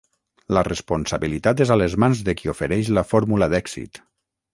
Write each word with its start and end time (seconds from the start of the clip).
La 0.57 0.61
responsabilitat 0.67 1.61
és 1.65 1.73
a 1.75 1.77
les 1.81 1.95
mans 2.05 2.23
de 2.31 2.35
qui 2.39 2.51
ofereix 2.55 2.89
la 2.99 3.05
fórmula 3.11 3.51
d'èxit. 3.53 4.01